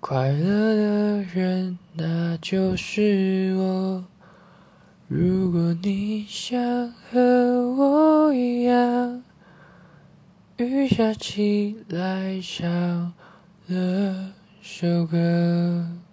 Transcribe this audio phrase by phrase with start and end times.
[0.00, 4.04] 快乐的人那就是我。
[5.08, 7.18] 如果你想和
[7.76, 9.22] 我一样。
[10.56, 13.12] 雨下起来，唱
[13.66, 16.07] 了首歌。